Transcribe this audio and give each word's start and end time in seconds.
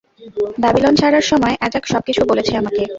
Babylon 0.57 0.93
ছাড়ার 0.95 1.25
সময় 1.31 1.55
অ্যাজাক 1.59 1.83
সবকিছু 1.93 2.21
বলেছে 2.25 2.53
আমাকে। 2.57 2.83